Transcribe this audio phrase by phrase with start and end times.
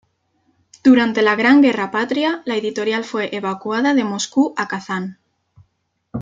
[0.83, 5.19] Durante la Gran Guerra Patria la editorial fue evacuada de Moscú a Kazán.